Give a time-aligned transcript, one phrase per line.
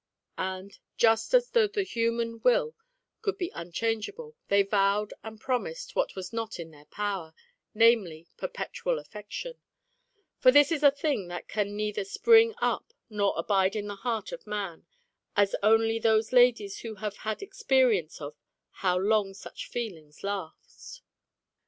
[0.39, 2.73] And, just as though the human will
[3.21, 7.35] could be unchangeable, they vowed and promised what was not in their power,
[7.75, 10.41] namely, perpetual affec SECOND DAY: TALE XH.
[10.41, 10.41] 191 tion.
[10.41, 14.31] For this is a thing that can neither spring up nor abide in the heart
[14.31, 14.87] of man,
[15.37, 18.35] as only those ladies know who have had experience of
[18.71, 21.03] how long such feelings last.